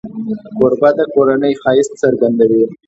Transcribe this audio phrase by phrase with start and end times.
[0.57, 2.63] کوربه د کورنۍ ښایست څرګندوي.